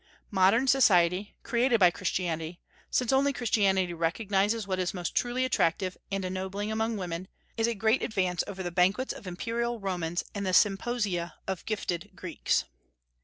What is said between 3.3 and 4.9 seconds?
Christianity recognizes what